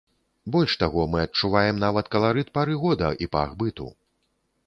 Больш 0.53 0.71
таго, 0.83 1.01
мы 1.15 1.19
адчуваем 1.25 1.83
нават 1.83 2.09
каларыт 2.17 2.49
пары 2.59 2.79
года 2.87 3.09
і 3.25 3.31
пах 3.35 3.49
быту. 3.63 3.87